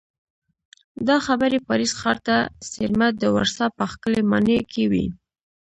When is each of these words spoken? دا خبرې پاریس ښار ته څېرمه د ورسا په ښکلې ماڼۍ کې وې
دا 1.07 1.17
خبرې 1.25 1.57
پاریس 1.67 1.91
ښار 1.99 2.17
ته 2.27 2.35
څېرمه 2.71 3.07
د 3.21 3.23
ورسا 3.35 3.65
په 3.77 3.83
ښکلې 3.91 4.21
ماڼۍ 4.31 4.59
کې 4.71 4.83
وې 4.91 5.05